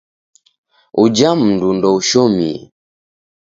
Uja 1.03 1.29
mndu 1.39 1.69
ndoushomie. 1.77 2.59